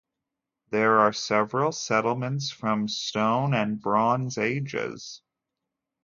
There 0.71 0.97
are 0.97 1.13
several 1.13 1.71
settlements 1.71 2.49
from 2.49 2.87
Stone 2.87 3.53
and 3.53 3.79
Bronze 3.79 4.39
Ages. 4.39 5.21